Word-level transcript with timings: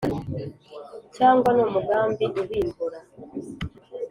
cyangwa 1.15 1.49
ni 1.51 1.61
umugambi 1.67 2.23
ubimbura 2.41 2.99